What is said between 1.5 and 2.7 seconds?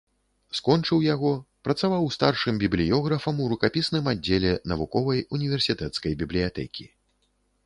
працаваў старшым